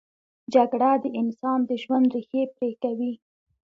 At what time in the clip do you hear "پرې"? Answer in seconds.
2.55-2.71